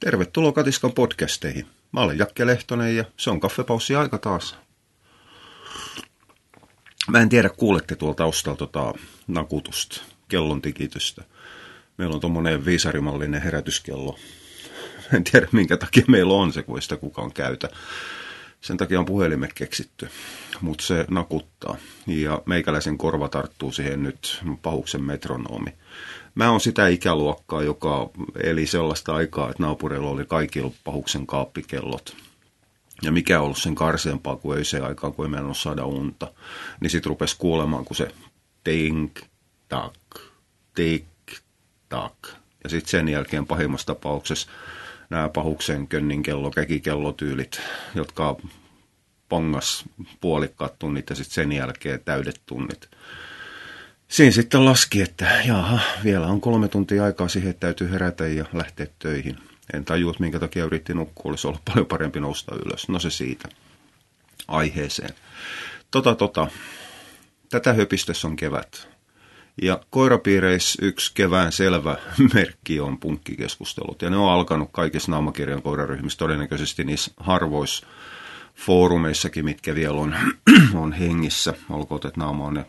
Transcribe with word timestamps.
Tervetuloa 0.00 0.52
Katiskan 0.52 0.92
podcasteihin. 0.92 1.66
Mä 1.92 2.00
olen 2.00 2.18
Jakke 2.18 2.46
Lehtonen 2.46 2.96
ja 2.96 3.04
se 3.16 3.30
on 3.30 3.40
kaffepaussi 3.40 3.94
aika 3.94 4.18
taas. 4.18 4.56
Mä 7.10 7.20
en 7.20 7.28
tiedä, 7.28 7.48
kuulette 7.48 7.96
tuolta 7.96 8.16
taustalla 8.16 8.56
tota 8.56 8.94
nakutusta, 9.26 10.00
kellon 10.28 10.62
tikitystä. 10.62 11.24
Meillä 11.96 12.14
on 12.14 12.20
tuommoinen 12.20 12.64
viisarimallinen 12.64 13.42
herätyskello. 13.42 14.18
En 15.14 15.24
tiedä, 15.24 15.48
minkä 15.52 15.76
takia 15.76 16.04
meillä 16.08 16.34
on 16.34 16.52
se, 16.52 16.62
kun 16.62 16.82
sitä 16.82 16.96
kukaan 16.96 17.32
käytä. 17.32 17.68
Sen 18.60 18.76
takia 18.76 18.98
on 18.98 19.06
puhelimet 19.06 19.52
keksitty, 19.52 20.08
mutta 20.60 20.84
se 20.84 21.04
nakuttaa. 21.10 21.76
Ja 22.06 22.42
meikäläisen 22.46 22.98
korva 22.98 23.28
tarttuu 23.28 23.72
siihen 23.72 24.02
nyt 24.02 24.42
pahuksen 24.62 25.02
metronoomi. 25.02 25.74
Mä 26.38 26.50
oon 26.50 26.60
sitä 26.60 26.88
ikäluokkaa, 26.88 27.62
joka 27.62 28.10
eli 28.42 28.66
sellaista 28.66 29.14
aikaa, 29.14 29.50
että 29.50 29.62
naapureilla 29.62 30.10
oli 30.10 30.24
kaikilla 30.24 30.72
pahuksen 30.84 31.26
kaappikellot. 31.26 32.16
Ja 33.02 33.12
mikä 33.12 33.38
on 33.38 33.44
ollut 33.44 33.58
sen 33.58 33.74
karseempaa 33.74 34.36
kuin 34.36 34.64
se 34.64 34.80
aikaa, 34.80 35.10
kun 35.10 35.24
ei 35.24 35.30
meidän 35.30 35.54
saada 35.54 35.84
unta. 35.84 36.32
Niin 36.80 36.90
sit 36.90 37.06
rupesi 37.06 37.36
kuulemaan, 37.38 37.84
kun 37.84 37.96
se 37.96 38.08
tink, 38.64 39.20
tak, 39.68 39.94
tik, 40.74 41.06
tak. 41.88 42.14
Ja 42.64 42.70
sitten 42.70 42.90
sen 42.90 43.08
jälkeen 43.08 43.46
pahimmassa 43.46 43.86
tapauksessa 43.86 44.48
nämä 45.10 45.28
pahuksen 45.28 45.88
könnin 45.88 46.22
kello, 46.22 46.50
käkikellotyylit, 46.50 47.60
jotka 47.94 48.36
pongas 49.28 49.84
puolikkaat 50.20 50.78
tunnit 50.78 51.10
ja 51.10 51.16
sitten 51.16 51.34
sen 51.34 51.52
jälkeen 51.52 52.00
täydet 52.04 52.40
tunnit. 52.46 52.88
Siinä 54.08 54.32
sitten 54.32 54.64
laski, 54.64 55.02
että 55.02 55.42
jaha, 55.46 55.78
vielä 56.04 56.26
on 56.26 56.40
kolme 56.40 56.68
tuntia 56.68 57.04
aikaa 57.04 57.28
siihen, 57.28 57.50
että 57.50 57.60
täytyy 57.60 57.90
herätä 57.90 58.26
ja 58.26 58.44
lähteä 58.52 58.86
töihin. 58.98 59.38
En 59.74 59.84
tajua, 59.84 60.14
minkä 60.18 60.38
takia 60.38 60.64
yritti 60.64 60.94
nukkua, 60.94 61.30
olisi 61.30 61.46
ollut 61.46 61.64
paljon 61.64 61.86
parempi 61.86 62.20
nousta 62.20 62.54
ylös. 62.54 62.88
No 62.88 62.98
se 62.98 63.10
siitä 63.10 63.48
aiheeseen. 64.48 65.14
Tota, 65.90 66.14
tota. 66.14 66.46
Tätä 67.50 67.72
höpistössä 67.72 68.28
on 68.28 68.36
kevät. 68.36 68.88
Ja 69.62 69.80
koirapiireissä 69.90 70.86
yksi 70.86 71.12
kevään 71.14 71.52
selvä 71.52 71.96
merkki 72.34 72.80
on 72.80 72.98
punkkikeskustelut. 72.98 74.02
Ja 74.02 74.10
ne 74.10 74.16
on 74.16 74.32
alkanut 74.32 74.68
kaikissa 74.72 75.10
naamakirjan 75.10 75.62
koiraryhmissä, 75.62 76.18
todennäköisesti 76.18 76.84
niissä 76.84 77.10
harvoissa 77.16 77.86
foorumeissakin, 78.54 79.44
mitkä 79.44 79.74
vielä 79.74 79.96
on, 79.96 80.16
on 80.74 80.92
hengissä. 80.92 81.54
Olkoon, 81.70 82.00
että 82.06 82.20
naama 82.20 82.44
on 82.44 82.54
ne 82.54 82.66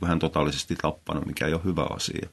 vähän 0.00 0.18
totaalisesti 0.18 0.76
tappanut, 0.76 1.26
mikä 1.26 1.46
ei 1.46 1.54
ole 1.54 1.64
hyvä 1.64 1.86
asia. 1.90 2.28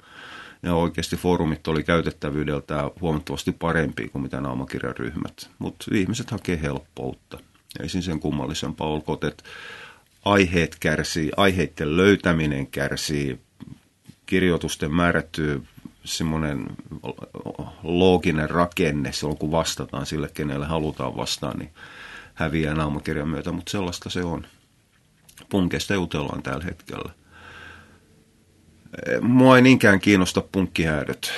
Ja 0.63 0.75
oikeasti 0.75 1.17
foorumit 1.17 1.67
oli 1.67 1.83
käytettävyydeltään 1.83 2.91
huomattavasti 3.01 3.51
parempi 3.51 4.07
kuin 4.07 4.21
mitä 4.21 4.41
naamakirjan 4.41 4.97
ryhmät. 4.97 5.49
Mutta 5.59 5.85
ihmiset 5.93 6.31
hakee 6.31 6.61
helppoutta. 6.61 7.39
Ei 7.79 7.89
siinä 7.89 8.05
sen 8.05 8.19
kummallisempaa 8.19 8.87
olkoon, 8.87 9.17
että 9.27 9.43
aiheet 10.25 10.75
kärsii, 10.79 11.31
aiheiden 11.37 11.97
löytäminen 11.97 12.67
kärsii, 12.67 13.39
kirjoitusten 14.25 14.93
määrätty 14.93 15.63
semmoinen 16.03 16.67
looginen 17.83 18.49
rakenne 18.49 19.11
silloin, 19.11 19.37
kun 19.37 19.51
vastataan 19.51 20.05
sille, 20.05 20.29
kenelle 20.33 20.65
halutaan 20.65 21.17
vastaan, 21.17 21.59
niin 21.59 21.71
häviää 22.33 22.73
naamakirjan 22.73 23.27
myötä, 23.27 23.51
mutta 23.51 23.71
sellaista 23.71 24.09
se 24.09 24.23
on. 24.23 24.47
Punkeista 25.49 25.93
jutellaan 25.93 26.43
tällä 26.43 26.63
hetkellä. 26.63 27.13
Mua 29.21 29.55
ei 29.55 29.61
niinkään 29.61 29.99
kiinnosta 29.99 30.41
punkkihäädöt. 30.51 31.31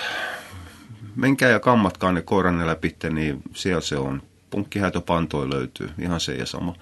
Menkää 1.16 1.50
ja 1.50 1.60
kammatkaa 1.60 2.12
ne 2.12 2.22
koiranne 2.22 2.68
läpi, 2.68 2.96
niin 3.10 3.42
siellä 3.54 3.82
se 3.82 3.98
on. 3.98 4.22
Punkkihäätöpantoi 4.50 5.50
löytyy, 5.50 5.90
ihan 6.00 6.20
se 6.20 6.36
ja 6.36 6.46
sama. 6.46 6.76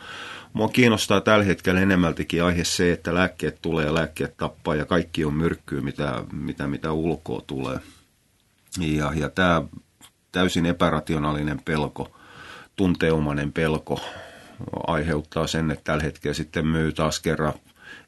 Mua 0.54 0.68
kiinnostaa 0.70 1.22
tällä 1.22 1.46
hetkellä 1.46 1.82
enemmältikin 1.82 2.44
aihe 2.44 2.64
se, 2.64 2.92
että 2.92 3.14
lääkkeet 3.14 3.62
tulee 3.62 3.86
ja 3.86 3.94
lääkkeet 3.94 4.38
tappaa 4.38 4.76
ja 4.76 4.86
kaikki 4.86 5.26
on 5.26 5.34
myrkkyä, 5.34 5.82
mitä, 5.82 6.24
mitä, 6.32 6.68
mitä 6.68 6.92
ulkoa 6.92 7.42
tulee. 7.48 7.80
Ja, 8.80 9.12
ja 9.16 9.30
tämä 9.30 9.62
täysin 10.32 10.66
epärationaalinen 10.66 11.62
pelko, 11.66 12.12
tunteomainen 12.76 13.54
pelko 13.54 14.02
aiheuttaa 14.88 15.48
sen, 15.48 15.72
että 15.72 15.84
tällä 15.84 16.04
hetkellä 16.04 16.34
sitten 16.34 16.68
myy 16.68 16.92
taas 16.92 17.20
kerran 17.20 17.54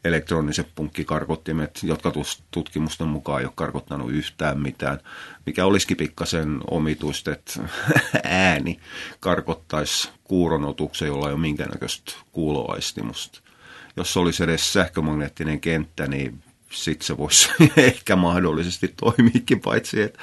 elektroniset 0.03 0.68
punkkikarkottimet, 0.75 1.80
jotka 1.84 2.12
tutkimusten 2.52 3.08
mukaan 3.08 3.40
ei 3.40 3.46
ole 3.46 3.53
karkottanut 3.56 4.12
yhtään 4.12 4.59
mitään, 4.59 5.00
mikä 5.46 5.66
olisikin 5.66 5.97
pikkasen 5.97 6.59
omituista, 6.72 7.31
että 7.31 7.53
ääni 8.24 8.80
karkottaisi 9.19 10.09
kuuronotuksen, 10.24 11.08
jolla 11.08 11.28
ei 11.28 11.34
ole 11.34 11.41
minkäännäköistä 11.41 12.13
kuuloaistimusta. 12.31 13.41
Jos 13.97 14.18
olisi 14.18 14.44
edes 14.44 14.74
sähkömagneettinen 14.74 15.59
kenttä, 15.59 16.08
niin 16.08 16.44
sitten 16.72 17.08
se 17.08 17.18
voisi 17.18 17.50
ehkä 17.78 18.16
mahdollisesti 18.16 18.88
toimiikin, 18.88 19.59
paitsi 19.59 20.02
että 20.02 20.19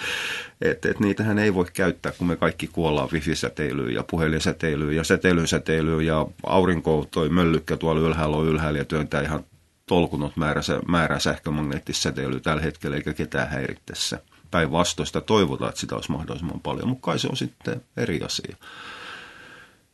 et, 0.60 0.84
et 0.84 1.00
niitähän 1.00 1.38
ei 1.38 1.54
voi 1.54 1.66
käyttää, 1.72 2.12
kun 2.12 2.26
me 2.26 2.36
kaikki 2.36 2.66
kuollaan 2.66 3.08
wifi-säteilyyn 3.12 3.94
ja 3.94 4.04
puhelinsäteilyyn 4.10 4.96
ja 4.96 5.04
säteilyn 5.04 5.48
säteilyyn 5.48 6.06
ja 6.06 6.26
aurinko 6.46 7.08
toi 7.10 7.28
möllykkä 7.28 7.76
tuolla 7.76 8.00
ylhäällä 8.00 8.36
on 8.36 8.46
ylhäällä 8.46 8.78
ja 8.78 8.84
työntää 8.84 9.22
ihan 9.22 9.44
tolkunut 9.86 10.36
määrä, 10.36 10.60
määrä 10.88 11.18
sähkömagneettissäteilyä 11.18 12.40
tällä 12.40 12.62
hetkellä 12.62 12.96
eikä 12.96 13.14
ketään 13.14 13.48
häirittäessä. 13.48 14.20
Päinvastoista 14.50 15.20
toivotaan, 15.20 15.68
että 15.68 15.80
sitä 15.80 15.94
olisi 15.94 16.12
mahdollisimman 16.12 16.60
paljon, 16.60 16.88
mutta 16.88 17.04
kai 17.04 17.18
se 17.18 17.28
on 17.28 17.36
sitten 17.36 17.82
eri 17.96 18.20
asia. 18.22 18.56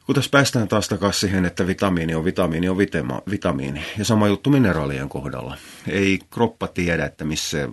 Kun 0.06 0.14
tässä 0.14 0.30
päästään 0.30 0.68
taas 0.68 0.88
takaisin 0.88 1.20
siihen, 1.20 1.44
että 1.44 1.66
vitamiini 1.66 2.14
on 2.14 2.24
vitamiini 2.24 2.68
on 2.68 2.78
vitema, 2.78 3.22
vitamiini. 3.30 3.84
Ja 3.98 4.04
sama 4.04 4.28
juttu 4.28 4.50
mineraalien 4.50 5.08
kohdalla. 5.08 5.56
Ei 5.88 6.18
kroppa 6.30 6.66
tiedä, 6.66 7.04
että 7.04 7.24
missä 7.24 7.68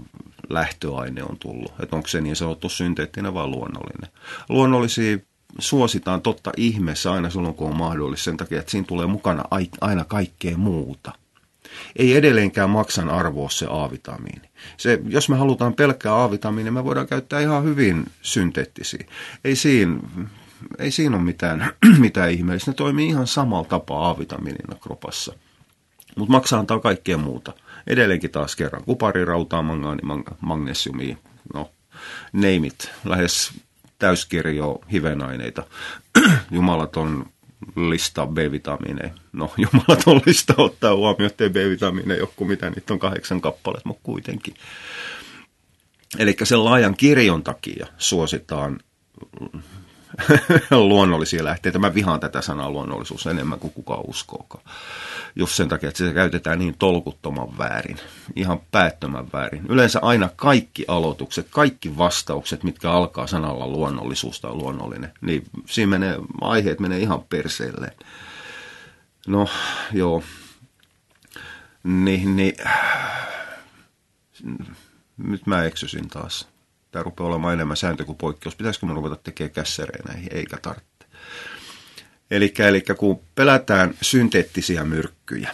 lähtöaine 0.50 1.23
on 1.23 1.38
tullut. 1.39 1.73
Että 1.79 1.95
onko 1.95 2.07
se 2.07 2.22
niin 2.22 2.35
sanottu 2.35 2.69
synteettinen 2.69 3.33
vai 3.33 3.47
luonnollinen. 3.47 4.11
Luonnollisia 4.50 5.17
suositaan 5.59 6.22
totta 6.22 6.51
ihmeessä 6.57 7.11
aina 7.11 7.29
silloin, 7.29 7.56
kun 7.56 7.69
on 7.69 7.77
mahdollista. 7.77 8.23
Sen 8.23 8.38
takia, 8.38 8.59
että 8.59 8.72
siinä 8.72 8.88
tulee 8.88 9.06
mukana 9.06 9.44
aina 9.81 10.06
kaikkea 10.06 10.57
muuta– 10.57 11.11
ei 11.95 12.16
edelleenkään 12.16 12.69
maksan 12.69 13.09
arvoa 13.09 13.50
se 13.50 13.67
A-vitamiini. 13.69 14.50
Se, 14.78 15.00
jos 15.07 15.29
me 15.29 15.38
halutaan 15.38 15.73
pelkkää 15.73 16.23
A-vitamiinia, 16.23 16.72
me 16.72 16.83
voidaan 16.83 17.07
käyttää 17.07 17.39
ihan 17.39 17.63
hyvin 17.63 18.05
synteettisiä. 18.22 19.05
Ei 19.44 19.55
siinä, 19.55 20.00
ei 20.79 20.91
siinä 20.91 21.16
ole 21.16 21.23
mitään, 21.23 21.72
mitään 22.00 22.31
ihmeellistä. 22.31 22.72
Ne 22.72 22.75
toimii 22.75 23.07
ihan 23.07 23.27
samalla 23.27 23.67
tapaa 23.67 24.09
A-vitamiinina 24.09 24.75
kropassa. 24.81 25.33
Mutta 26.17 26.31
maksaa 26.31 26.59
antaa 26.59 26.79
kaikkea 26.79 27.17
muuta. 27.17 27.53
Edelleenkin 27.88 28.31
taas 28.31 28.56
kerran 28.56 28.83
kuparirautaa, 28.83 29.61
mangaani, 29.61 30.01
magnesiumia, 30.41 31.17
no 31.53 31.72
neimit, 32.33 32.91
lähes 33.06 33.53
täyskirjo 34.00 34.81
hivenaineita. 34.91 35.63
Jumalaton 36.51 37.25
lista 37.75 38.28
B-vitamiineja. 38.28 39.09
No 39.33 39.53
jumalaton 39.57 40.22
lista 40.25 40.53
ottaa 40.57 40.95
huomioon, 40.95 41.31
että 41.31 41.50
B-vitamiineja 41.50 42.19
joku 42.19 42.45
mitä 42.45 42.69
niitä 42.69 42.94
on 42.94 43.00
kahdeksan 43.00 43.41
kappaletta, 43.41 43.88
mutta 43.88 44.03
kuitenkin. 44.03 44.53
Eli 46.19 46.35
sen 46.44 46.66
laajan 46.66 46.95
kirjon 46.97 47.44
takia 47.44 47.88
suositaan 47.97 48.79
luonnollisia 50.72 51.44
lähteitä. 51.44 51.79
Mä 51.79 51.94
vihaan 51.94 52.19
tätä 52.19 52.41
sanaa 52.41 52.69
luonnollisuus 52.69 53.28
enemmän 53.28 53.59
kuin 53.59 53.73
kukaan 53.73 54.03
uskookaan. 54.07 54.63
Just 55.35 55.55
sen 55.55 55.69
takia, 55.69 55.89
että 55.89 55.97
se 55.97 56.13
käytetään 56.13 56.59
niin 56.59 56.75
tolkuttoman 56.79 57.57
väärin. 57.57 57.97
Ihan 58.35 58.61
päättömän 58.72 59.27
väärin. 59.33 59.66
Yleensä 59.69 60.00
aina 60.01 60.29
kaikki 60.35 60.85
aloitukset, 60.88 61.47
kaikki 61.50 61.97
vastaukset, 61.97 62.63
mitkä 62.63 62.91
alkaa 62.91 63.27
sanalla 63.27 63.67
luonnollisuus 63.67 64.41
tai 64.41 64.53
luonnollinen, 64.53 65.13
niin 65.21 65.44
siinä 65.65 65.89
menee, 65.89 66.18
aiheet 66.42 66.80
menee 66.80 67.00
ihan 67.00 67.24
perseelleen. 67.24 67.94
No, 69.27 69.47
joo. 69.94 70.24
Niin, 71.83 72.36
niin. 72.36 72.56
Nyt 75.18 75.47
mä 75.47 75.63
eksysin 75.63 76.09
taas 76.09 76.47
tämä 76.92 77.04
rupeaa 77.04 77.28
olemaan 77.28 77.54
enemmän 77.54 77.78
sääntö 77.78 78.06
kuin 78.06 78.18
poikkeus. 78.18 78.56
Pitäisikö 78.56 78.86
me 78.86 78.94
ruveta 78.94 79.16
tekemään 79.16 79.51
kässerejä 79.51 80.04
näihin, 80.07 80.30
eikä 80.31 80.57
tarvitse. 80.57 81.06
Eli, 82.31 82.54
eli 82.60 82.84
kun 82.98 83.19
pelätään 83.36 83.94
synteettisiä 84.01 84.84
myrkkyjä, 84.84 85.51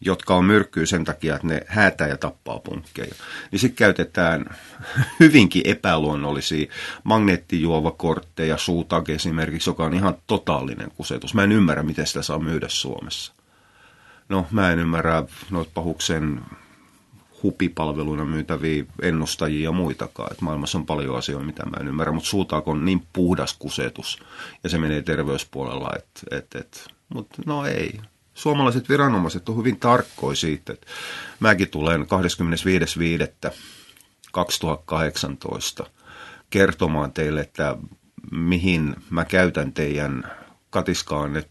jotka 0.00 0.34
on 0.34 0.44
myrkkyä 0.44 0.86
sen 0.86 1.04
takia, 1.04 1.34
että 1.34 1.46
ne 1.46 1.60
häätää 1.66 2.08
ja 2.08 2.16
tappaa 2.16 2.58
punkkeja, 2.58 3.14
niin 3.50 3.60
sitten 3.60 3.76
käytetään 3.76 4.56
hyvinkin 5.20 5.62
epäluonnollisia 5.64 6.72
magneettijuovakortteja, 7.04 8.58
suutage 8.58 9.14
esimerkiksi, 9.14 9.70
joka 9.70 9.84
on 9.84 9.94
ihan 9.94 10.14
totaalinen 10.26 10.90
kusetus. 10.90 11.34
Mä 11.34 11.44
en 11.44 11.52
ymmärrä, 11.52 11.82
miten 11.82 12.06
sitä 12.06 12.22
saa 12.22 12.38
myydä 12.38 12.68
Suomessa. 12.68 13.32
No, 14.28 14.46
mä 14.50 14.72
en 14.72 14.78
ymmärrä 14.78 15.24
noita 15.50 15.70
pahuksen 15.74 16.40
hupipalveluina 17.42 18.24
myytäviä 18.24 18.84
ennustajia 19.02 19.64
ja 19.64 19.72
muitakaan. 19.72 20.32
Et 20.32 20.40
maailmassa 20.40 20.78
on 20.78 20.86
paljon 20.86 21.16
asioita, 21.16 21.46
mitä 21.46 21.66
mä 21.66 21.76
en 21.80 21.88
ymmärrä, 21.88 22.12
mutta 22.12 22.28
suutaako 22.28 22.70
on 22.70 22.84
niin 22.84 23.06
puhdas 23.12 23.56
kusetus 23.58 24.18
ja 24.64 24.70
se 24.70 24.78
menee 24.78 25.02
terveyspuolella, 25.02 25.90
että 25.96 26.36
et, 26.36 26.54
et. 26.54 26.88
mutta 27.08 27.42
no 27.46 27.66
ei. 27.66 28.00
Suomalaiset 28.34 28.88
viranomaiset 28.88 29.48
on 29.48 29.56
hyvin 29.56 29.80
tarkkoja 29.80 30.36
siitä, 30.36 30.72
että 30.72 30.86
mäkin 31.40 31.68
tulen 31.68 32.06
25.5.2018 35.82 35.86
kertomaan 36.50 37.12
teille, 37.12 37.40
että 37.40 37.76
mihin 38.30 38.96
mä 39.10 39.24
käytän 39.24 39.72
teidän 39.72 40.32
katiskaan 40.70 41.42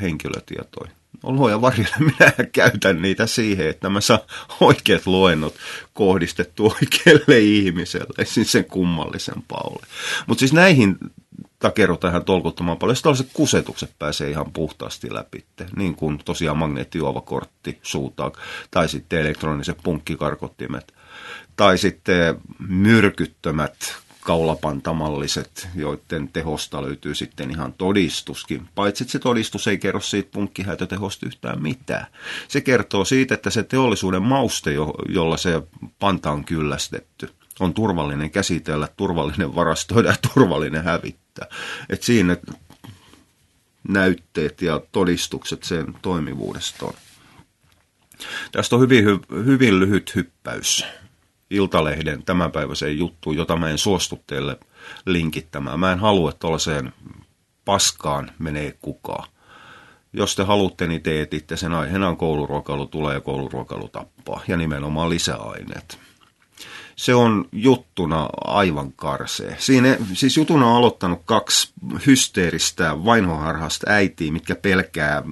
henkilötietoja 0.00 0.97
luoja 1.22 1.60
varjelle, 1.60 1.96
minä 2.18 2.32
käytän 2.52 3.02
niitä 3.02 3.26
siihen, 3.26 3.68
että 3.68 3.88
mä 3.88 4.00
saan 4.00 4.20
oikeat 4.60 5.06
luennot 5.06 5.54
kohdistettu 5.92 6.66
oikealle 6.66 7.38
ihmiselle, 7.38 8.24
siis 8.24 8.52
sen 8.52 8.64
kummallisen 8.64 9.42
paulle. 9.48 9.86
Mutta 10.26 10.40
siis 10.40 10.52
näihin 10.52 10.98
takerrotaan 11.58 12.12
ihan 12.12 12.24
tolkuttoman 12.24 12.78
paljon. 12.78 12.96
Sitten 12.96 13.04
tällaiset 13.10 13.30
kusetukset 13.32 13.90
pääsee 13.98 14.30
ihan 14.30 14.52
puhtaasti 14.52 15.14
läpi, 15.14 15.44
niin 15.76 15.94
kuin 15.94 16.18
tosiaan 16.24 16.58
magneettijuovakortti, 16.58 17.78
suutaa, 17.82 18.32
tai 18.70 18.88
sitten 18.88 19.20
elektroniset 19.20 19.78
punkkikarkottimet, 19.82 20.94
tai 21.56 21.78
sitten 21.78 22.40
myrkyttömät 22.68 23.96
kaulapantamalliset, 24.28 25.68
joiden 25.74 26.28
tehosta 26.28 26.82
löytyy 26.82 27.14
sitten 27.14 27.50
ihan 27.50 27.72
todistuskin. 27.72 28.68
Paitsi 28.74 29.04
että 29.04 29.12
se 29.12 29.18
todistus 29.18 29.68
ei 29.68 29.78
kerro 29.78 30.00
siitä 30.00 30.30
punkkihäytötehosta 30.32 31.26
yhtään 31.26 31.62
mitään. 31.62 32.06
Se 32.48 32.60
kertoo 32.60 33.04
siitä, 33.04 33.34
että 33.34 33.50
se 33.50 33.62
teollisuuden 33.62 34.22
mauste, 34.22 34.70
jolla 35.08 35.36
se 35.36 35.62
panta 35.98 36.30
on 36.30 36.44
kyllästetty, 36.44 37.30
on 37.60 37.74
turvallinen 37.74 38.30
käsitellä, 38.30 38.88
turvallinen 38.96 39.54
varastoida 39.54 40.08
ja 40.08 40.16
turvallinen 40.34 40.84
hävittää. 40.84 41.46
Et 41.88 42.02
siinä 42.02 42.36
näytteet 43.88 44.62
ja 44.62 44.80
todistukset 44.92 45.62
sen 45.62 45.94
toimivuudesta 46.02 46.86
on. 46.86 46.94
Tästä 48.52 48.76
on 48.76 48.82
hyvin, 48.82 49.04
hyvin 49.44 49.80
lyhyt 49.80 50.14
hyppäys 50.14 50.84
Iltalehden 51.50 52.22
tämänpäiväiseen 52.22 52.98
juttuun, 52.98 53.36
jota 53.36 53.56
mä 53.56 53.70
en 53.70 53.78
suostu 53.78 54.22
teille 54.26 54.58
linkittämään. 55.06 55.80
Mä 55.80 55.92
en 55.92 55.98
halua, 55.98 56.32
tuollaiseen 56.32 56.92
paskaan 57.64 58.30
menee 58.38 58.78
kukaan. 58.82 59.28
Jos 60.12 60.36
te 60.36 60.42
haluatte, 60.42 60.86
niin 60.86 61.02
te 61.02 61.22
etitte 61.22 61.56
sen 61.56 61.72
aiheena 61.72 62.08
on 62.08 62.16
kouluruokailu 62.16 62.86
tulee 62.86 63.14
ja 63.14 63.20
kouluruokailu 63.20 63.88
tappaa. 63.88 64.40
Ja 64.48 64.56
nimenomaan 64.56 65.10
lisäaineet. 65.10 65.98
Se 66.96 67.14
on 67.14 67.48
juttuna 67.52 68.28
aivan 68.44 68.92
karsee. 68.92 69.56
Siinä, 69.58 69.96
siis 70.14 70.36
jutuna 70.36 70.66
on 70.66 70.76
aloittanut 70.76 71.22
kaksi 71.24 71.72
hysteeristä 72.06 73.04
vainoharhasta 73.04 73.90
äitiä, 73.90 74.32
mitkä 74.32 74.54
pelkää 74.54 75.22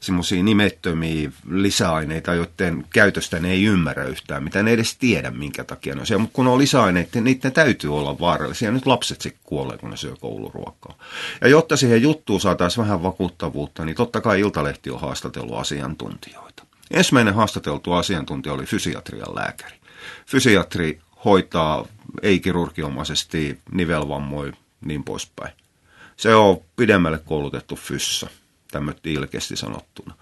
semmoisia 0.00 0.42
nimettömiä 0.42 1.30
lisäaineita, 1.50 2.34
joiden 2.34 2.86
käytöstä 2.90 3.38
ne 3.38 3.50
ei 3.50 3.64
ymmärrä 3.64 4.04
yhtään, 4.04 4.44
mitä 4.44 4.62
ne 4.62 4.72
edes 4.72 4.96
tiedä, 4.96 5.30
minkä 5.30 5.64
takia 5.64 5.94
ne 5.94 6.00
on 6.00 6.06
siellä. 6.06 6.20
Mutta 6.20 6.34
kun 6.34 6.46
on 6.46 6.58
lisäaineita, 6.58 7.10
niin 7.14 7.24
niiden 7.24 7.52
täytyy 7.52 7.96
olla 7.96 8.18
vaarallisia. 8.18 8.70
Nyt 8.70 8.86
lapset 8.86 9.20
sitten 9.20 9.42
kuolee, 9.44 9.78
kun 9.78 9.90
ne 9.90 9.96
syö 9.96 10.16
kouluruokaa. 10.20 10.94
Ja 11.40 11.48
jotta 11.48 11.76
siihen 11.76 12.02
juttuun 12.02 12.40
saataisiin 12.40 12.84
vähän 12.84 13.02
vakuuttavuutta, 13.02 13.84
niin 13.84 13.96
totta 13.96 14.20
kai 14.20 14.40
Iltalehti 14.40 14.90
on 14.90 15.00
haastatellut 15.00 15.58
asiantuntijoita. 15.58 16.62
Ensimmäinen 16.90 17.34
haastateltu 17.34 17.92
asiantuntija 17.92 18.52
oli 18.52 18.64
fysiatrian 18.64 19.34
lääkäri. 19.34 19.76
Fysiatri 20.26 21.00
hoitaa 21.24 21.86
ei-kirurgiomaisesti 22.22 23.58
nivelvammoja 23.72 24.52
niin 24.80 25.04
poispäin. 25.04 25.52
Se 26.16 26.34
on 26.34 26.60
pidemmälle 26.76 27.18
koulutettu 27.18 27.76
fyssa 27.76 28.30
tämmöistä 28.70 29.08
ilkeästi 29.08 29.56
sanottuna. 29.56 30.14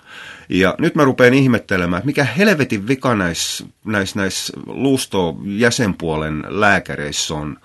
Ja 0.49 0.75
nyt 0.79 0.95
mä 0.95 1.05
rupean 1.05 1.35
ihmettelemään, 1.35 1.99
että 1.99 2.07
mikä 2.07 2.25
helvetin 2.25 2.89
vika 2.89 3.15
näissä 3.15 3.65
näis, 3.85 4.15
näis 4.15 4.53
luusto-jäsenpuolen 4.67 6.45
lääkäreissä 6.49 7.35
on, 7.35 7.57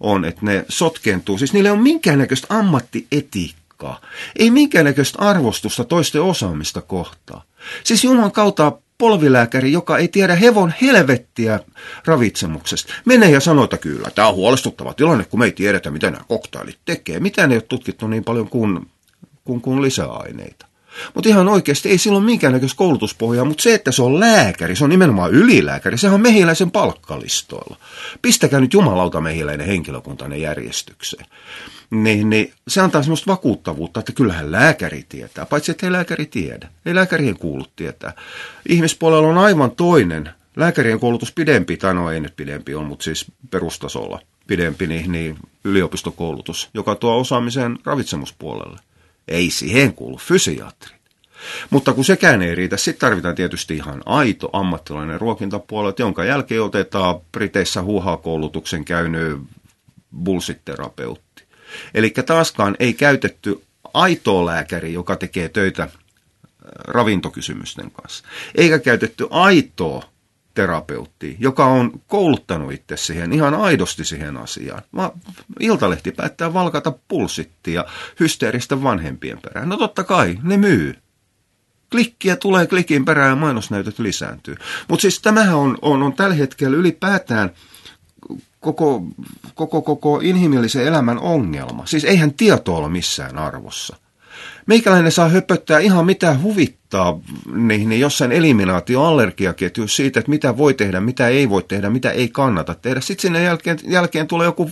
on, 0.00 0.24
että 0.24 0.40
ne 0.42 0.64
sotkentuu. 0.68 1.38
Siis 1.38 1.52
niillä 1.52 1.72
ole 1.72 1.80
minkäännäköistä 1.80 2.46
ammattietiikkaa, 2.50 4.00
ei 4.36 4.50
minkäännäköistä 4.50 5.18
arvostusta 5.18 5.84
toisten 5.84 6.22
osaamista 6.22 6.80
kohtaan. 6.80 7.42
Siis 7.84 8.04
Jumalan 8.04 8.32
kautta 8.32 8.72
polvilääkäri, 9.00 9.72
joka 9.72 9.98
ei 9.98 10.08
tiedä 10.08 10.34
hevon 10.34 10.72
helvettiä 10.82 11.60
ravitsemuksesta. 12.06 12.92
Menee 13.04 13.30
ja 13.30 13.40
sanoo, 13.40 13.64
että 13.64 13.78
kyllä, 13.78 14.10
tämä 14.14 14.28
on 14.28 14.34
huolestuttava 14.34 14.94
tilanne, 14.94 15.24
kun 15.24 15.40
me 15.40 15.44
ei 15.44 15.52
tiedetä, 15.52 15.90
mitä 15.90 16.10
nämä 16.10 16.24
koktailit 16.28 16.78
tekee. 16.84 17.20
Mitä 17.20 17.46
ne 17.46 17.54
ei 17.54 17.56
ole 17.56 17.64
tutkittu 17.68 18.06
niin 18.06 18.24
paljon 18.24 18.48
kuin 18.48 18.90
kuin, 19.44 19.60
kuin 19.60 19.82
lisäaineita. 19.82 20.66
Mutta 21.14 21.28
ihan 21.28 21.48
oikeasti 21.48 21.88
ei 21.88 21.98
silloin 21.98 22.24
minkäännäköistä 22.24 22.78
koulutuspohjaa, 22.78 23.44
mutta 23.44 23.62
se, 23.62 23.74
että 23.74 23.92
se 23.92 24.02
on 24.02 24.20
lääkäri, 24.20 24.76
se 24.76 24.84
on 24.84 24.90
nimenomaan 24.90 25.30
ylilääkäri, 25.30 25.98
sehän 25.98 26.14
on 26.14 26.20
mehiläisen 26.20 26.70
palkkalistoilla. 26.70 27.76
Pistäkää 28.22 28.60
nyt 28.60 28.72
jumalauta 28.72 29.20
mehiläinen 29.20 29.66
henkilökuntanne 29.66 30.38
järjestykseen. 30.38 31.26
Niin, 31.90 32.30
niin 32.30 32.52
se 32.68 32.80
antaa 32.80 33.02
semmoista 33.02 33.30
vakuuttavuutta, 33.30 34.00
että 34.00 34.12
kyllähän 34.12 34.52
lääkäri 34.52 35.06
tietää, 35.08 35.46
paitsi 35.46 35.70
että 35.70 35.86
ei 35.86 35.92
lääkäri 35.92 36.26
tiedä. 36.26 36.68
Ei 36.86 36.94
lääkärien 36.94 37.38
kuulu 37.38 37.66
tietää. 37.76 38.12
Ihmispuolella 38.68 39.28
on 39.28 39.38
aivan 39.38 39.70
toinen, 39.70 40.30
lääkärien 40.56 41.00
koulutus 41.00 41.32
pidempi, 41.32 41.76
tai 41.76 41.94
no 41.94 42.10
ei 42.10 42.20
nyt 42.20 42.36
pidempi 42.36 42.74
on, 42.74 42.86
mutta 42.86 43.04
siis 43.04 43.26
perustasolla 43.50 44.20
pidempi, 44.46 44.86
niin, 44.86 45.12
niin 45.12 45.36
yliopistokoulutus, 45.64 46.68
joka 46.74 46.94
tuo 46.94 47.18
osaamisen 47.18 47.78
ravitsemuspuolelle. 47.84 48.80
Ei 49.30 49.50
siihen 49.50 49.94
kuulu 49.94 50.16
fysiatri. 50.16 51.00
Mutta 51.70 51.92
kun 51.92 52.04
sekään 52.04 52.42
ei 52.42 52.54
riitä, 52.54 52.76
sitten 52.76 53.00
tarvitaan 53.00 53.34
tietysti 53.34 53.76
ihan 53.76 54.02
aito 54.06 54.50
ammattilainen 54.52 55.20
ruokintapuolella, 55.20 55.94
jonka 55.98 56.24
jälkeen 56.24 56.62
otetaan 56.62 57.20
Briteissä 57.32 57.82
huuhaa-koulutuksen 57.82 58.84
käynyt 58.84 59.38
bullshit-terapeutti. 60.24 61.42
Eli 61.94 62.10
taaskaan 62.10 62.76
ei 62.78 62.92
käytetty 62.92 63.62
aitoa 63.94 64.46
lääkäri, 64.46 64.92
joka 64.92 65.16
tekee 65.16 65.48
töitä 65.48 65.82
äh, 65.82 65.90
ravintokysymysten 66.84 67.90
kanssa. 67.90 68.24
Eikä 68.54 68.78
käytetty 68.78 69.26
aitoa 69.30 70.04
terapeutti, 70.54 71.36
joka 71.38 71.66
on 71.66 72.00
kouluttanut 72.06 72.72
itse 72.72 72.96
siihen, 72.96 73.32
ihan 73.32 73.54
aidosti 73.54 74.04
siihen 74.04 74.36
asiaan. 74.36 74.82
Mä, 74.92 75.10
Iltalehti 75.60 76.12
päättää 76.12 76.52
valkata 76.52 76.92
pulsittia 77.08 77.84
hysteeristä 78.20 78.82
vanhempien 78.82 79.38
perään. 79.40 79.68
No 79.68 79.76
totta 79.76 80.04
kai, 80.04 80.38
ne 80.42 80.56
myy. 80.56 80.94
Klikkiä 81.90 82.36
tulee 82.36 82.66
klikin 82.66 83.04
perään 83.04 83.30
ja 83.30 83.36
mainosnäytöt 83.36 83.98
lisääntyy. 83.98 84.54
Mutta 84.88 85.02
siis 85.02 85.20
tämähän 85.20 85.54
on, 85.54 85.78
on, 85.82 86.02
on 86.02 86.12
tällä 86.12 86.34
hetkellä 86.34 86.76
ylipäätään 86.76 87.50
koko, 88.60 89.02
koko, 89.54 89.82
koko 89.82 90.20
inhimillisen 90.22 90.86
elämän 90.86 91.18
ongelma. 91.18 91.86
Siis 91.86 92.04
eihän 92.04 92.34
tieto 92.34 92.76
ole 92.76 92.88
missään 92.88 93.38
arvossa. 93.38 93.96
Meikäläinen 94.66 95.12
saa 95.12 95.28
höpöttää 95.28 95.78
ihan 95.78 96.06
mitä 96.06 96.36
huvittaa 96.42 97.20
niin, 97.54 97.88
niin 97.88 98.00
jossain 98.00 98.32
eliminaatioallergiaketju 98.32 99.88
siitä, 99.88 100.20
että 100.20 100.30
mitä 100.30 100.56
voi 100.56 100.74
tehdä, 100.74 101.00
mitä 101.00 101.28
ei 101.28 101.48
voi 101.48 101.62
tehdä, 101.62 101.90
mitä 101.90 102.10
ei 102.10 102.28
kannata 102.28 102.74
tehdä. 102.74 103.00
Sitten 103.00 103.22
sinne 103.22 103.42
jälkeen, 103.42 103.78
jälkeen 103.84 104.26
tulee 104.26 104.44
joku 104.44 104.70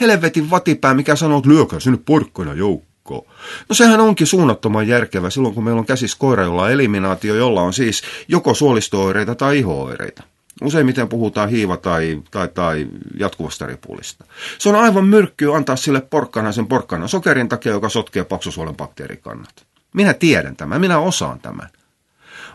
helvetin 0.00 0.50
vatipää, 0.50 0.94
mikä 0.94 1.16
sanoo, 1.16 1.38
että 1.38 1.50
lyökää 1.50 1.80
sinne 1.80 1.98
porkkana 2.06 2.54
joukko. 2.54 3.26
No 3.68 3.74
sehän 3.74 4.00
onkin 4.00 4.26
suunnattoman 4.26 4.88
järkevä 4.88 5.30
silloin, 5.30 5.54
kun 5.54 5.64
meillä 5.64 5.78
on 5.78 5.86
käsissä 5.86 6.16
koira, 6.20 6.42
jolla 6.42 6.62
on 6.62 6.70
eliminaatio, 6.70 7.34
jolla 7.34 7.62
on 7.62 7.72
siis 7.72 8.02
joko 8.28 8.54
suolistooireita 8.54 9.34
tai 9.34 9.58
ihooireita. 9.58 10.22
Useimmiten 10.62 11.08
puhutaan 11.08 11.48
hiiva- 11.48 11.76
tai, 11.76 12.22
tai, 12.30 12.48
tai 12.48 12.86
jatkuvasta 13.18 13.66
ripulista. 13.66 14.24
Se 14.58 14.68
on 14.68 14.74
aivan 14.74 15.04
myrkkyä 15.04 15.56
antaa 15.56 15.76
sille 15.76 16.00
porkkana 16.00 16.52
sen 16.52 16.66
porkkana 16.66 17.08
sokerin 17.08 17.48
takia, 17.48 17.72
joka 17.72 17.88
sotkee 17.88 18.24
paksusuolen 18.24 18.76
bakteerikannat. 18.76 19.66
Minä 19.94 20.14
tiedän 20.14 20.56
tämän, 20.56 20.80
minä 20.80 20.98
osaan 20.98 21.40
tämän. 21.40 21.68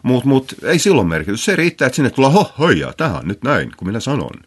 Mutta 0.03 0.27
mut, 0.27 0.55
ei 0.63 0.79
silloin 0.79 1.07
merkitys. 1.07 1.45
Se 1.45 1.55
riittää, 1.55 1.85
että 1.85 1.95
sinne 1.95 2.09
tulee, 2.09 2.31
ho, 2.31 2.53
hoija, 2.59 2.93
tähän 2.97 3.27
nyt 3.27 3.43
näin, 3.43 3.71
kun 3.77 3.87
minä 3.87 3.99
sanon. 3.99 4.39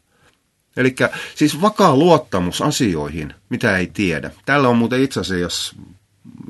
Eli 0.77 0.95
siis 1.35 1.61
vakaa 1.61 1.97
luottamus 1.97 2.63
asioihin, 2.63 3.35
mitä 3.49 3.77
ei 3.77 3.87
tiedä. 3.87 4.31
Tällä 4.45 4.69
on 4.69 4.77
muuten 4.77 5.03
itse 5.03 5.21
asiassa 5.21 5.77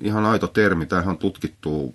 ihan 0.00 0.24
aito 0.24 0.46
termi, 0.46 0.86
tai 0.86 1.02
ihan 1.02 1.18
tutkittu 1.18 1.94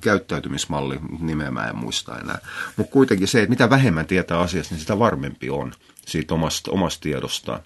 käyttäytymismalli, 0.00 0.98
nimeä 1.20 1.50
mä 1.50 1.66
en 1.66 1.76
muista 1.76 2.18
enää. 2.18 2.38
Mutta 2.76 2.92
kuitenkin 2.92 3.28
se, 3.28 3.38
että 3.38 3.50
mitä 3.50 3.70
vähemmän 3.70 4.06
tietää 4.06 4.38
asiasta, 4.38 4.74
niin 4.74 4.80
sitä 4.80 4.98
varmempi 4.98 5.50
on 5.50 5.72
siitä 6.06 6.34
omasta, 6.34 6.70
omasta 6.70 7.02
tiedostaan. 7.02 7.60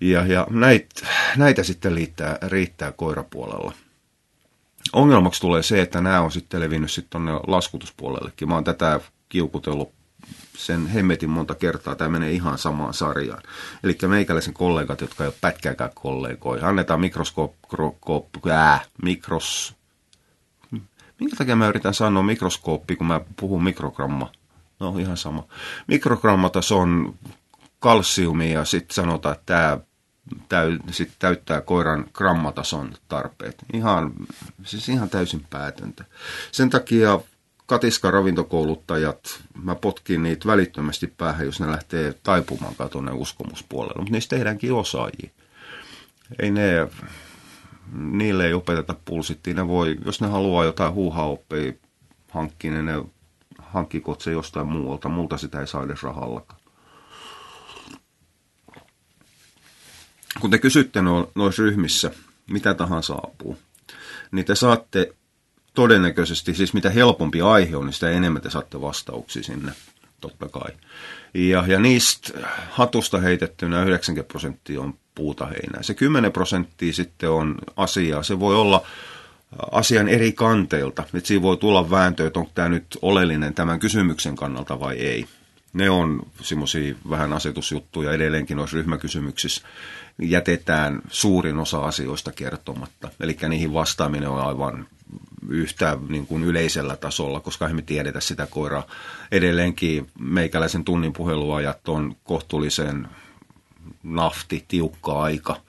Ja, 0.00 0.26
ja 0.26 0.46
näitä, 0.50 1.06
näitä 1.36 1.62
sitten 1.62 1.92
riittää, 1.92 2.38
riittää 2.42 2.92
koirapuolella. 2.92 3.72
Ongelmaksi 4.92 5.40
tulee 5.40 5.62
se, 5.62 5.80
että 5.80 6.00
nämä 6.00 6.20
on 6.20 6.32
sitten 6.32 6.60
levinnyt 6.60 6.90
sitten 6.90 7.10
tuonne 7.10 7.32
laskutuspuolellekin. 7.46 8.48
Mä 8.48 8.54
oon 8.54 8.64
tätä 8.64 9.00
kiukutellut 9.28 9.92
sen 10.56 10.86
hemmetin 10.86 11.30
monta 11.30 11.54
kertaa, 11.54 11.94
tämä 11.94 12.10
menee 12.10 12.30
ihan 12.30 12.58
samaan 12.58 12.94
sarjaan. 12.94 13.42
Eli 13.84 13.98
meikäläisen 14.06 14.54
kollegat, 14.54 15.00
jotka 15.00 15.24
ei 15.24 15.28
ole 15.28 15.34
pätkääkään 15.40 15.90
kollegoja, 15.94 16.68
annetaan 16.68 17.00
mikroskooppi, 17.00 18.50
ää, 18.50 18.80
mikros, 19.02 19.74
minkä 21.24 21.36
takia 21.36 21.56
mä 21.56 21.68
yritän 21.68 21.94
sanoa 21.94 22.22
mikroskooppi, 22.22 22.96
kun 22.96 23.06
mä 23.06 23.20
puhun 23.40 23.64
mikrogramma? 23.64 24.32
No 24.80 24.98
ihan 24.98 25.16
sama. 25.16 25.44
Mikrogrammatason 25.86 27.14
kalsiumia 27.78 28.58
ja 28.58 28.64
sitten 28.64 28.94
sanotaan, 28.94 29.34
että 29.34 29.46
tämä 29.46 29.78
täy, 30.48 30.78
sit 30.90 31.12
täyttää 31.18 31.60
koiran 31.60 32.04
grammatason 32.12 32.92
tarpeet. 33.08 33.56
Ihan, 33.72 34.12
siis 34.64 34.88
ihan 34.88 35.10
täysin 35.10 35.46
päätöntä. 35.50 36.04
Sen 36.52 36.70
takia 36.70 37.20
katiska 37.66 38.10
ravintokouluttajat, 38.10 39.40
mä 39.62 39.74
potkin 39.74 40.22
niitä 40.22 40.48
välittömästi 40.48 41.06
päähän, 41.06 41.46
jos 41.46 41.60
ne 41.60 41.66
lähtee 41.66 42.14
taipumaan 42.22 42.74
tuonne 42.90 43.12
uskomuspuolelle, 43.12 43.98
mutta 43.98 44.12
niistä 44.12 44.36
tehdäänkin 44.36 44.72
osaajia. 44.72 45.30
Ei 46.38 46.50
ne, 46.50 46.88
niille 47.92 48.46
ei 48.46 48.54
opeteta 48.54 48.94
pulsittiin, 49.04 49.56
ne 49.56 49.68
voi, 49.68 49.96
jos 50.04 50.20
ne 50.20 50.26
haluaa 50.26 50.64
jotain 50.64 50.92
huuhaoppia 50.92 51.72
hankkia, 52.30 52.70
niin 52.70 52.86
ne 52.86 53.04
hankkikot 53.58 54.20
se 54.20 54.32
jostain 54.32 54.66
muualta, 54.66 55.08
multa 55.08 55.36
sitä 55.36 55.60
ei 55.60 55.66
saa 55.66 55.84
edes 55.84 56.02
rahallakaan. 56.02 56.64
kun 60.40 60.50
te 60.50 60.58
kysytte 60.58 61.02
no, 61.02 61.30
noissa 61.34 61.62
ryhmissä, 61.62 62.10
mitä 62.50 62.74
tahansa 62.74 63.14
apua, 63.14 63.56
niin 64.30 64.44
te 64.44 64.54
saatte 64.54 65.14
todennäköisesti, 65.74 66.54
siis 66.54 66.74
mitä 66.74 66.90
helpompi 66.90 67.40
aihe 67.40 67.76
on, 67.76 67.86
niin 67.86 67.92
sitä 67.92 68.10
enemmän 68.10 68.42
te 68.42 68.50
saatte 68.50 68.80
vastauksia 68.80 69.42
sinne, 69.42 69.72
totta 70.20 70.48
kai. 70.48 70.72
Ja, 71.34 71.64
ja 71.66 71.80
niistä 71.80 72.38
hatusta 72.70 73.20
heitettynä 73.20 73.84
90 73.84 74.28
prosenttia 74.28 74.80
on 74.80 74.94
puuta 75.14 75.46
heinää. 75.46 75.82
Se 75.82 75.94
10 75.94 76.32
prosenttia 76.32 76.92
sitten 76.92 77.30
on 77.30 77.54
asiaa. 77.76 78.22
Se 78.22 78.40
voi 78.40 78.56
olla 78.56 78.86
asian 79.72 80.08
eri 80.08 80.32
kanteilta. 80.32 81.04
Että 81.14 81.28
siinä 81.28 81.42
voi 81.42 81.56
tulla 81.56 81.90
vääntö, 81.90 82.26
että 82.26 82.38
onko 82.38 82.52
tämä 82.54 82.68
nyt 82.68 82.98
oleellinen 83.02 83.54
tämän 83.54 83.78
kysymyksen 83.78 84.36
kannalta 84.36 84.80
vai 84.80 84.96
ei. 84.96 85.26
Ne 85.72 85.90
on 85.90 86.26
semmoisia 86.40 86.94
vähän 87.10 87.32
asetusjuttuja 87.32 88.12
edelleenkin 88.12 88.56
noissa 88.56 88.76
ryhmäkysymyksissä 88.76 89.62
jätetään 90.18 91.02
suurin 91.08 91.58
osa 91.58 91.78
asioista 91.78 92.32
kertomatta. 92.32 93.08
Eli 93.20 93.36
niihin 93.48 93.72
vastaaminen 93.74 94.28
on 94.28 94.40
aivan 94.40 94.86
yhtä 95.48 95.98
niin 96.08 96.26
kuin 96.26 96.44
yleisellä 96.44 96.96
tasolla, 96.96 97.40
koska 97.40 97.68
emme 97.68 97.82
tiedetä 97.82 98.20
sitä 98.20 98.46
koiraa. 98.50 98.86
Edelleenkin 99.32 100.10
meikäläisen 100.18 100.84
tunnin 100.84 101.12
puheluajat 101.12 101.88
on 101.88 102.16
kohtuullisen 102.24 103.08
nafti, 104.02 104.64
tiukka 104.68 105.22
aika, 105.22 105.60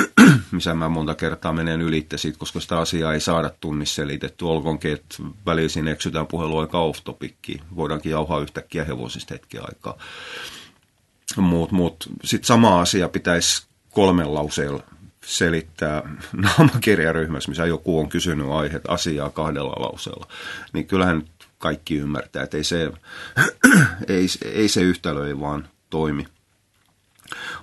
missä 0.52 0.74
mä 0.74 0.88
monta 0.88 1.14
kertaa 1.14 1.52
menen 1.52 1.80
ylitte 1.80 2.18
siitä, 2.18 2.38
koska 2.38 2.60
sitä 2.60 2.78
asiaa 2.78 3.14
ei 3.14 3.20
saada 3.20 3.50
tunnissa 3.60 3.94
selitetty. 3.94 4.44
Olkoonkin, 4.44 4.92
että 4.92 5.16
välisin 5.46 5.88
eksytään 5.88 6.26
aika 6.60 6.80
off 6.80 7.00
Voidaankin 7.76 8.12
jauhaa 8.12 8.40
yhtäkkiä 8.40 8.84
hevosista 8.84 9.34
hetken 9.34 9.62
aikaa. 9.62 9.98
Mutta 11.36 11.74
mut, 11.74 12.08
sitten 12.24 12.46
sama 12.46 12.80
asia 12.80 13.08
pitäisi 13.08 13.66
kolmen 13.90 14.34
lauseella 14.34 14.82
selittää 15.24 16.02
naamakirjaryhmässä, 16.32 17.50
missä 17.50 17.66
joku 17.66 17.98
on 17.98 18.08
kysynyt 18.08 18.50
aiheet 18.50 18.82
asiaa 18.88 19.30
kahdella 19.30 19.72
lauseella, 19.72 20.26
niin 20.72 20.86
kyllähän 20.86 21.24
kaikki 21.58 21.96
ymmärtää, 21.96 22.42
että 22.42 22.56
ei 22.56 22.64
se, 22.64 22.92
ei, 24.08 24.26
ei 24.52 24.68
se 24.68 24.80
yhtälö 24.80 25.28
ei 25.28 25.40
vaan 25.40 25.68
toimi. 25.90 26.26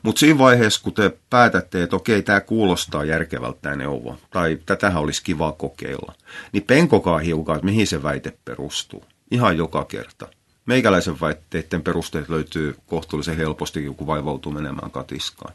Mutta 0.03 0.19
siinä 0.19 0.38
vaiheessa, 0.38 0.83
kun 0.83 0.93
te 0.93 1.17
päätätte, 1.29 1.83
että 1.83 1.95
okei, 1.95 2.21
tämä 2.21 2.41
kuulostaa 2.41 3.05
järkevältä 3.05 3.59
tämä 3.62 3.75
neuvo, 3.75 4.17
tai 4.29 4.59
tätähän 4.65 5.01
olisi 5.01 5.24
kiva 5.24 5.51
kokeilla, 5.51 6.13
niin 6.51 6.63
penkokaa 6.63 7.19
hiukan, 7.19 7.55
että 7.55 7.65
mihin 7.65 7.88
se 7.88 8.03
väite 8.03 8.38
perustuu. 8.45 9.03
Ihan 9.31 9.57
joka 9.57 9.86
kerta. 9.86 10.27
Meikäläisen 10.65 11.21
väitteiden 11.21 11.81
perusteet 11.81 12.29
löytyy 12.29 12.75
kohtuullisen 12.88 13.38
helposti, 13.38 13.93
kun 13.97 14.07
vaivautuu 14.07 14.51
menemään 14.51 14.91
katiskaan. 14.91 15.53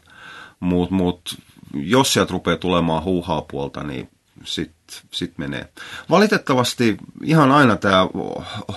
Mutta 0.59 0.95
mut, 0.95 1.37
jos 1.73 2.13
sieltä 2.13 2.31
rupeaa 2.33 2.57
tulemaan 2.57 3.03
huuhaa 3.03 3.41
puolta, 3.41 3.83
niin 3.83 4.09
sitten 4.43 4.97
sit 5.11 5.37
menee. 5.37 5.69
Valitettavasti 6.09 6.97
ihan 7.23 7.51
aina 7.51 7.75
tämä 7.75 8.07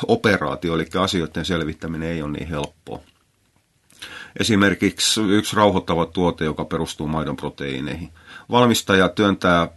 operaatio, 0.07 0.75
eli 0.75 0.87
asioiden 1.01 1.45
selvittäminen 1.45 2.09
ei 2.09 2.23
ole 2.23 2.33
niin 2.33 2.49
helppoa. 2.49 3.01
Esimerkiksi 4.41 5.21
yksi 5.21 5.57
rauhoittava 5.57 6.07
tuote, 6.07 6.45
joka 6.45 6.65
perustuu 6.65 7.07
maidon 7.07 7.37
proteiineihin. 7.37 8.11
Valmistaja 8.51 9.09
työntää 9.09 9.69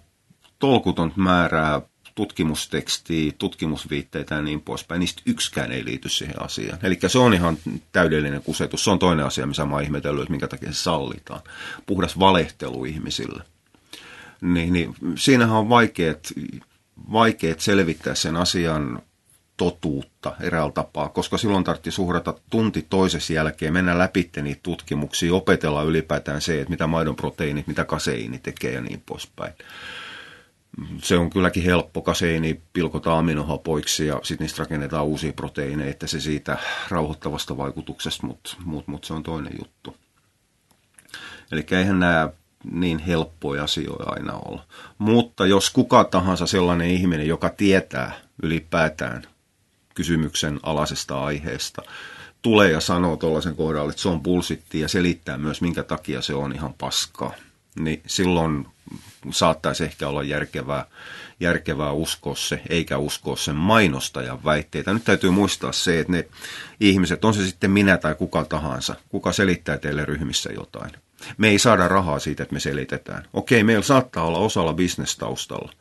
tolkuton 0.59 1.13
määrää 1.15 1.81
tutkimustekstiä, 2.15 3.31
tutkimusviitteitä 3.37 4.35
ja 4.35 4.41
niin 4.41 4.61
poispäin. 4.61 4.99
Niistä 4.99 5.21
yksikään 5.25 5.71
ei 5.71 5.85
liity 5.85 6.09
siihen 6.09 6.41
asiaan. 6.41 6.79
Eli 6.83 6.99
se 7.07 7.19
on 7.19 7.33
ihan 7.33 7.57
täydellinen 7.91 8.43
kusetus. 8.43 8.83
Se 8.83 8.91
on 8.91 8.99
toinen 8.99 9.25
asia, 9.25 9.47
missä 9.47 9.65
mä 9.65 9.73
oon 9.73 9.83
ihmetellyt, 9.83 10.21
että 10.21 10.31
minkä 10.31 10.47
takia 10.47 10.73
se 10.73 10.83
sallitaan. 10.83 11.41
Puhdas 11.85 12.19
valehtelu 12.19 12.85
ihmisille. 12.85 13.43
Niin, 14.41 14.73
niin 14.73 14.95
siinähän 15.15 15.55
on 15.55 15.69
vaikeat, 15.69 16.33
vaikeat 17.11 17.59
selvittää 17.59 18.15
sen 18.15 18.35
asian 18.35 19.01
totuutta 19.59 20.35
eräällä 20.41 20.71
tapaa, 20.71 21.09
koska 21.09 21.37
silloin 21.37 21.63
tarvitsi 21.63 21.91
suhdata 21.91 22.33
tunti 22.49 22.85
toisessa 22.89 23.33
jälkeen, 23.33 23.73
mennä 23.73 23.97
läpi 23.97 24.29
niitä 24.41 24.59
tutkimuksia, 24.63 25.33
opetella 25.33 25.83
ylipäätään 25.83 26.41
se, 26.41 26.59
että 26.61 26.69
mitä 26.69 26.87
maidon 26.87 27.15
proteiinit, 27.15 27.67
mitä 27.67 27.85
kaseiini 27.85 28.39
tekee 28.39 28.73
ja 28.73 28.81
niin 28.81 29.03
poispäin 29.05 29.53
se 31.03 31.17
on 31.17 31.29
kylläkin 31.29 31.63
helppo. 31.63 32.01
Kaseini 32.01 32.61
pilkotaan 32.73 33.19
aminohapoiksi 33.19 34.07
ja 34.07 34.19
sitten 34.23 34.45
niistä 34.45 34.63
rakennetaan 34.63 35.05
uusia 35.05 35.33
proteiineja, 35.33 35.89
että 35.89 36.07
se 36.07 36.19
siitä 36.19 36.57
rauhoittavasta 36.89 37.57
vaikutuksesta, 37.57 38.27
mutta 38.27 38.55
mut, 38.65 38.87
mut 38.87 39.03
se 39.03 39.13
on 39.13 39.23
toinen 39.23 39.53
juttu. 39.59 39.95
Eli 41.51 41.65
eihän 41.71 41.99
nämä 41.99 42.29
niin 42.71 42.99
helppoja 42.99 43.63
asioita 43.63 44.03
aina 44.09 44.33
olla. 44.33 44.65
Mutta 44.97 45.45
jos 45.45 45.69
kuka 45.69 46.03
tahansa 46.03 46.47
sellainen 46.47 46.89
ihminen, 46.89 47.27
joka 47.27 47.49
tietää 47.49 48.11
ylipäätään 48.43 49.23
kysymyksen 49.99 50.59
alaisesta 50.63 51.23
aiheesta, 51.23 51.81
tulee 52.41 52.71
ja 52.71 52.79
sanoo 52.79 53.17
tuollaisen 53.17 53.55
kohdalla, 53.55 53.89
että 53.89 54.01
se 54.01 54.09
on 54.09 54.23
pulsitti 54.23 54.79
ja 54.79 54.87
selittää 54.87 55.37
myös, 55.37 55.61
minkä 55.61 55.83
takia 55.83 56.21
se 56.21 56.33
on 56.33 56.53
ihan 56.53 56.73
paskaa, 56.73 57.33
niin 57.79 58.01
silloin 58.07 58.67
saattaisi 59.31 59.83
ehkä 59.83 60.07
olla 60.07 60.23
järkevää, 60.23 60.85
järkevää 61.39 61.91
uskoa 61.91 62.35
se, 62.35 62.61
eikä 62.69 62.97
uskoa 62.97 63.35
sen 63.35 63.55
mainostajan 63.55 64.43
väitteitä. 64.43 64.93
Nyt 64.93 65.03
täytyy 65.03 65.29
muistaa 65.29 65.71
se, 65.71 65.99
että 65.99 66.11
ne 66.11 66.27
ihmiset, 66.79 67.25
on 67.25 67.33
se 67.33 67.45
sitten 67.45 67.71
minä 67.71 67.97
tai 67.97 68.15
kuka 68.15 68.45
tahansa, 68.45 68.95
kuka 69.09 69.31
selittää 69.31 69.77
teille 69.77 70.05
ryhmissä 70.05 70.49
jotain. 70.55 70.91
Me 71.37 71.49
ei 71.49 71.59
saada 71.59 71.87
rahaa 71.87 72.19
siitä, 72.19 72.43
että 72.43 72.53
me 72.53 72.59
selitetään. 72.59 73.27
Okei, 73.33 73.63
meillä 73.63 73.83
saattaa 73.83 74.23
olla 74.23 74.39
osalla 74.39 74.73
bisnestaustalla, 74.73 75.71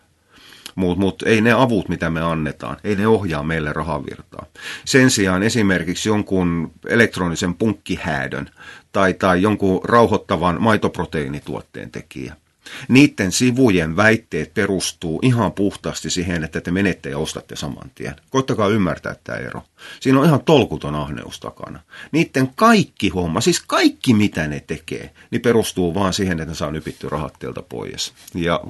mutta 0.79 1.01
mut 1.01 1.23
ei 1.23 1.41
ne 1.41 1.53
avut, 1.53 1.89
mitä 1.89 2.11
me 2.11 2.21
annetaan, 2.21 2.77
ei 2.85 2.97
ne 2.97 3.07
ohjaa 3.07 3.43
meille 3.43 3.73
rahavirtaa. 3.73 4.47
Sen 4.85 5.11
sijaan 5.11 5.43
esimerkiksi 5.43 6.09
jonkun 6.09 6.73
elektronisen 6.89 7.55
punkkihäädön 7.55 8.51
tai, 8.93 9.15
tai 9.15 9.43
jonkun 9.43 9.81
rauhoittavan 9.85 10.63
maitoproteiinituotteen 10.63 11.91
tekijä– 11.91 12.37
Niiden 12.89 13.33
sivujen 13.33 13.97
väitteet 13.97 14.55
perustuu 14.55 15.19
ihan 15.23 15.53
puhtaasti 15.53 16.11
siihen, 16.11 16.45
että 16.45 16.61
te 16.61 16.71
menette 16.71 17.11
ja 17.11 17.19
ostatte 17.19 17.57
saman 17.57 17.91
tien. 17.95 18.17
Koittakaa 18.31 18.69
ymmärtää 18.69 19.17
tämä 19.25 19.39
ero. 19.39 19.63
Siinä 20.01 20.21
on 20.21 20.27
ihan 20.27 20.45
tolkuton 20.45 20.95
ahneus 20.95 21.41
takana. 21.41 21.81
Niiden 22.13 22.51
kaikki 22.57 23.09
homma, 23.09 23.41
siis 23.41 23.63
kaikki 23.67 24.15
mitä 24.15 24.47
ne 24.47 24.61
tekee, 24.67 25.11
niin 25.31 25.43
perustuu 25.43 25.95
vaan 25.95 26.13
siihen, 26.13 26.41
että 26.41 26.51
ne 26.51 26.55
saa 26.55 26.71
nypitty 26.71 27.09
rahat 27.09 27.35
teiltä 27.39 27.63
pois. 27.63 28.13
Ja 28.35 28.61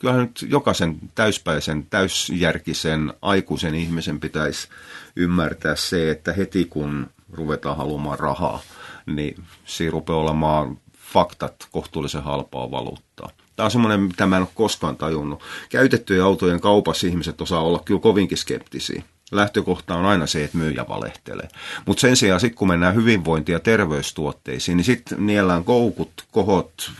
kyllä 0.00 0.16
nyt 0.16 0.46
jokaisen 0.48 0.98
täyspäisen, 1.14 1.86
täysjärkisen, 1.90 3.12
aikuisen 3.22 3.74
ihmisen 3.74 4.20
pitäisi 4.20 4.68
ymmärtää 5.16 5.76
se, 5.76 6.10
että 6.10 6.32
heti 6.32 6.64
kun 6.64 7.10
ruvetaan 7.32 7.76
haluamaan 7.76 8.18
rahaa, 8.18 8.60
niin 9.06 9.42
siinä 9.64 9.90
rupeaa 9.90 10.18
olemaan 10.18 10.78
faktat 11.12 11.68
kohtuullisen 11.72 12.22
halpaa 12.22 12.70
valuuttaa. 12.70 13.30
Tämä 13.56 13.64
on 13.64 13.70
semmoinen, 13.70 14.00
mitä 14.00 14.26
mä 14.26 14.36
en 14.36 14.42
ole 14.42 14.48
koskaan 14.54 14.96
tajunnut. 14.96 15.42
Käytettyjen 15.68 16.24
autojen 16.24 16.60
kaupassa 16.60 17.06
ihmiset 17.06 17.40
osaa 17.40 17.62
olla 17.62 17.82
kyllä 17.84 18.00
kovinkin 18.00 18.38
skeptisiä. 18.38 19.02
Lähtökohta 19.30 19.94
on 19.94 20.04
aina 20.04 20.26
se, 20.26 20.44
että 20.44 20.58
myyjä 20.58 20.84
valehtelee. 20.88 21.48
Mutta 21.86 22.00
sen 22.00 22.16
sijaan, 22.16 22.40
sit 22.40 22.54
kun 22.54 22.68
mennään 22.68 22.94
hyvinvointi- 22.94 23.52
ja 23.52 23.60
terveystuotteisiin, 23.60 24.76
niin 24.76 24.84
sitten 24.84 25.26
niellään 25.26 25.64
koukut, 25.64 26.12
kohot, 26.32 26.92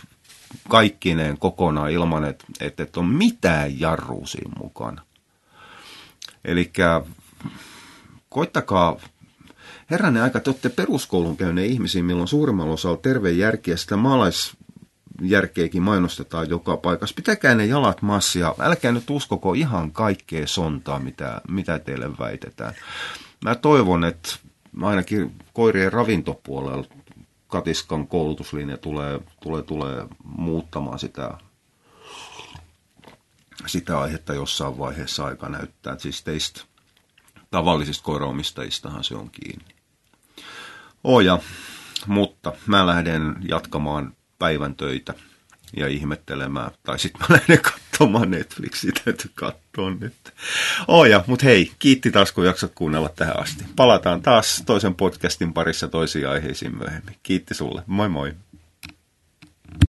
kaikkineen 0.69 1.37
kokonaan 1.37 1.91
ilman, 1.91 2.25
että, 2.25 2.45
että 2.59 2.99
on 2.99 3.05
mitään 3.05 3.79
jarruusia 3.79 4.49
mukana. 4.57 5.01
Eli 6.45 6.71
koittakaa 8.29 8.97
herranen 9.91 10.23
aika, 10.23 10.39
te 10.39 10.49
olette 10.49 10.69
peruskoulun 10.69 11.37
käyneen 11.37 11.67
ihmisiä, 11.67 12.03
milloin 12.03 12.27
suurimmalla 12.27 12.73
osalla 12.73 12.97
terve 12.97 13.31
järki 13.31 13.71
ja 13.71 13.77
sitä 13.77 13.97
maalaisjärkeäkin 13.97 15.81
mainostetaan 15.81 16.49
joka 16.49 16.77
paikassa. 16.77 17.15
Pitäkää 17.15 17.55
ne 17.55 17.65
jalat 17.65 18.01
massia, 18.01 18.55
älkää 18.59 18.91
nyt 18.91 19.09
uskoko 19.09 19.53
ihan 19.53 19.91
kaikkea 19.91 20.47
sontaa, 20.47 20.99
mitä, 20.99 21.41
mitä 21.47 21.79
teille 21.79 22.17
väitetään. 22.19 22.73
Mä 23.43 23.55
toivon, 23.55 24.03
että 24.03 24.29
ainakin 24.81 25.31
koirien 25.53 25.93
ravintopuolella 25.93 26.85
Katiskan 27.51 28.07
koulutuslinja 28.07 28.77
tulee, 28.77 29.19
tulee, 29.43 29.63
tulee 29.63 30.07
muuttamaan 30.23 30.99
sitä, 30.99 31.37
sitä 33.67 33.99
aihetta 33.99 34.33
jossain 34.33 34.77
vaiheessa 34.77 35.25
aika 35.25 35.49
näyttää. 35.49 35.99
Siis 35.99 36.23
teistä 36.23 36.61
tavallisista 37.51 38.03
koiraomistajistahan 38.03 39.03
se 39.03 39.15
on 39.15 39.29
kiinni. 39.29 39.75
Oja, 41.03 41.39
mutta 42.07 42.53
mä 42.67 42.87
lähden 42.87 43.35
jatkamaan 43.49 44.15
päivän 44.39 44.75
töitä 44.75 45.13
ja 45.77 45.87
ihmettelemään. 45.87 46.71
Tai 46.83 46.99
sitten 46.99 47.21
mä 47.29 47.35
lähden 47.35 47.59
katsomaan 47.91 48.31
Netflixiä, 48.31 48.91
täytyy 49.05 49.31
katsoa 49.35 49.89
nyt. 49.89 50.13
Oja, 50.87 51.23
mutta 51.27 51.45
hei, 51.45 51.71
kiitti 51.79 52.11
taas 52.11 52.31
kun 52.31 52.45
jaksat 52.45 52.71
kuunnella 52.75 53.09
tähän 53.09 53.39
asti. 53.39 53.63
Palataan 53.75 54.21
taas 54.21 54.63
toisen 54.65 54.95
podcastin 54.95 55.53
parissa 55.53 55.87
toisiin 55.87 56.29
aiheisiin 56.29 56.77
myöhemmin. 56.77 57.15
Kiitti 57.23 57.53
sulle, 57.53 57.83
moi 57.87 58.09
moi. 58.09 58.33